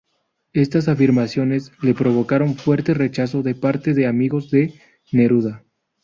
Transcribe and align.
Estas 0.53 0.87
afirmaciones 0.87 1.71
le 1.83 1.93
provocaron 1.93 2.55
fuerte 2.55 2.95
rechazo 2.95 3.43
de 3.43 3.53
parte 3.53 3.93
de 3.93 4.07
amigos 4.07 4.49
de 4.49 4.73
Neruda. 5.11 5.63